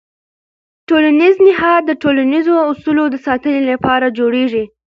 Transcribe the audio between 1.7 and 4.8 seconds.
د ټولنیزو اصولو د ساتنې لپاره جوړېږي.